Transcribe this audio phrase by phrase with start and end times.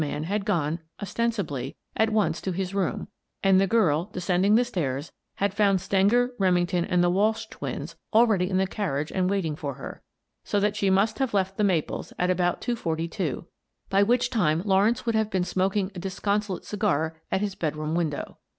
[0.01, 0.03] ^flf^^lfi^^^.
[0.03, 3.07] Bromley Grows Mysterious 223 man had gone, ostensibly, at once to his own room,
[3.43, 8.49] and the girl, descending the stairs, had found Stenger, Remington, and the Walsh twins already
[8.49, 10.01] in the carriage and waiting for her,
[10.43, 13.45] so that she must have left" The Maples" at about two forty two,
[13.91, 18.09] by which time Lawrence would have been smoking a disconsolate cigar at his bedroom win
[18.09, 18.37] dow.